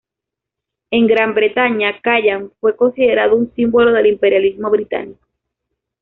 [0.89, 5.23] En Gran Bretaña, Callan fue considerado un símbolo del imperialismo británico.